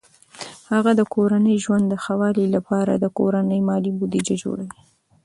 هغه 0.71 0.91
د 0.99 1.01
کورني 1.13 1.55
ژوند 1.63 1.85
د 1.89 1.93
ښه 2.03 2.13
والي 2.21 2.45
لپاره 2.55 2.93
د 2.95 3.05
کورني 3.17 3.59
مالي 3.67 3.91
بودیجه 3.97 4.35
جوړوي. 4.43 4.79